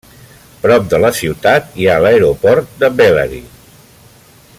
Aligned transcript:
Prop 0.61 0.87
de 0.93 0.99
la 1.03 1.11
ciutat 1.17 1.77
hi 1.81 1.87
ha 1.91 1.99
l'aeroport 2.05 2.73
de 2.85 2.91
Bellary. 3.03 3.43